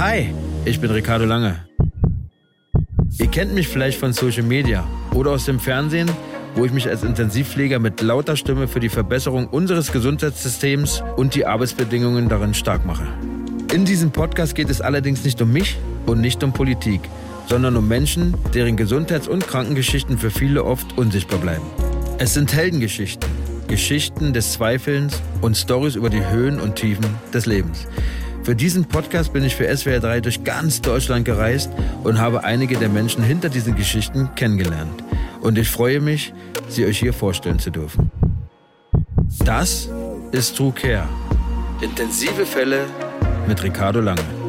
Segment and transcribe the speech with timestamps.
[0.00, 0.32] Hi,
[0.64, 1.56] ich bin Ricardo Lange.
[3.18, 4.82] Ihr kennt mich vielleicht von Social Media
[5.12, 6.10] oder aus dem Fernsehen,
[6.54, 11.44] wo ich mich als Intensivpfleger mit lauter Stimme für die Verbesserung unseres Gesundheitssystems und die
[11.44, 13.06] Arbeitsbedingungen darin stark mache.
[13.74, 15.76] In diesem Podcast geht es allerdings nicht um mich
[16.06, 17.02] und nicht um Politik,
[17.46, 21.66] sondern um Menschen, deren Gesundheits- und Krankengeschichten für viele oft unsichtbar bleiben.
[22.16, 23.28] Es sind Heldengeschichten,
[23.68, 27.04] Geschichten des Zweifelns und Stories über die Höhen und Tiefen
[27.34, 27.86] des Lebens.
[28.50, 31.70] Für diesen Podcast bin ich für SWR 3 durch ganz Deutschland gereist
[32.02, 35.04] und habe einige der Menschen hinter diesen Geschichten kennengelernt.
[35.40, 36.34] Und ich freue mich,
[36.68, 38.10] sie euch hier vorstellen zu dürfen.
[39.44, 39.88] Das
[40.32, 41.08] ist True Care.
[41.80, 42.86] Intensive Fälle
[43.46, 44.39] mit Ricardo Lange.